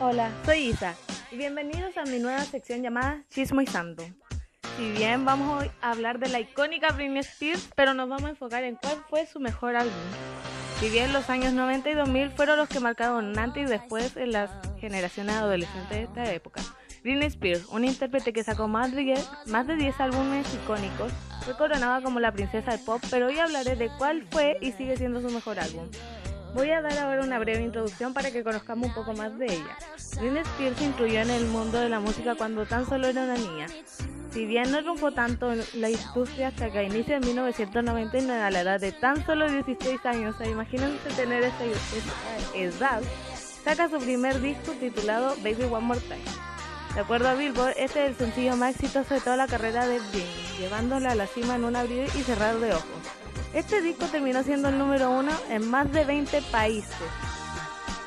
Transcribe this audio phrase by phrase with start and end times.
[0.00, 0.96] Hola, soy Isa
[1.30, 3.22] y bienvenidos a mi nueva sección llamada
[3.70, 4.02] Santo.
[4.76, 8.30] Si bien vamos hoy a hablar de la icónica Britney Spears, pero nos vamos a
[8.30, 9.92] enfocar en cuál fue su mejor álbum.
[10.80, 14.32] Si bien los años 90 y 2000 fueron los que marcaron antes y después en
[14.32, 16.60] las generaciones adolescentes de esta época.
[17.04, 21.12] Britney Spears, una intérprete que sacó más de 10, más de 10 álbumes icónicos,
[21.44, 24.96] fue coronada como la princesa del pop, pero hoy hablaré de cuál fue y sigue
[24.96, 25.86] siendo su mejor álbum.
[26.54, 29.76] Voy a dar ahora una breve introducción para que conozcamos un poco más de ella.
[30.20, 33.66] Britney Spears incluyó en el mundo de la música cuando tan solo era una niña.
[34.32, 38.80] Si bien no triunfó tanto la industria hasta que inicia en 1999 a la edad
[38.80, 41.64] de tan solo 16 años, ¿se imagínense tener esa,
[42.54, 43.02] edad,
[43.64, 46.22] saca su primer disco titulado Baby One More Time.
[46.94, 49.98] De acuerdo a Billboard, este es el sencillo más exitoso de toda la carrera de
[49.98, 53.23] Britney, llevándola a la cima en un abrir y cerrar de ojos.
[53.54, 56.96] Este disco terminó siendo el número uno en más de 20 países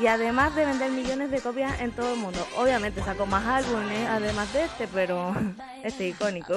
[0.00, 2.38] y además de vender millones de copias en todo el mundo.
[2.56, 5.34] Obviamente sacó más álbumes además de este, pero
[5.82, 6.54] este icónico.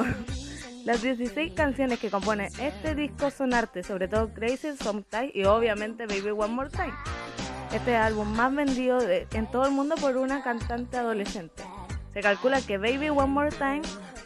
[0.84, 6.06] Las 16 canciones que componen este disco son arte, sobre todo Crazy, Sometimes y obviamente
[6.06, 6.94] Baby One More Time.
[7.74, 11.64] Este álbum más vendido en todo el mundo por una cantante adolescente.
[12.14, 13.82] Se calcula que Baby One More Time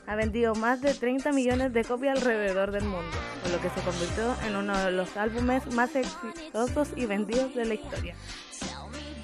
[0.10, 3.80] ha vendido más de 30 millones de copias alrededor del mundo, por lo que se
[3.82, 8.16] convirtió en uno de los álbumes más exitosos y vendidos de la historia.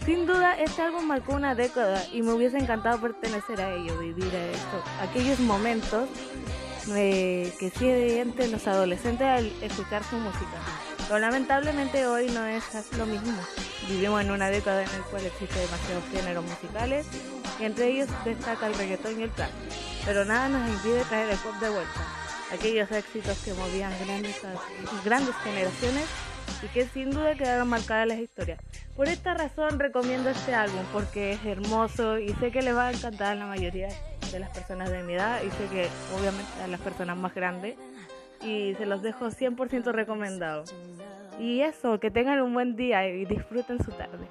[0.05, 4.31] Sin duda, este álbum marcó una década y me hubiese encantado pertenecer a ello, vivir
[4.99, 6.07] a aquellos momentos
[6.95, 10.61] eh, que sienten los adolescentes al escuchar su música.
[11.07, 12.63] Pero lamentablemente hoy no es
[12.95, 13.33] lo mismo.
[13.89, 17.07] Vivimos en una década en la cual existen demasiados géneros musicales
[17.59, 19.49] y entre ellos destaca el reggaetón y el trap
[20.05, 22.01] pero nada nos impide traer el pop de vuelta,
[22.53, 24.41] aquellos éxitos que movían grandes,
[25.03, 26.05] grandes generaciones
[26.63, 28.59] y que sin duda quedaron marcadas en las historias.
[28.95, 32.91] Por esta razón recomiendo este álbum porque es hermoso y sé que le va a
[32.91, 33.89] encantar a la mayoría
[34.31, 37.75] de las personas de mi edad y sé que obviamente a las personas más grandes
[38.41, 40.63] y se los dejo 100% recomendado.
[41.39, 44.25] Y eso, que tengan un buen día y disfruten su tarde.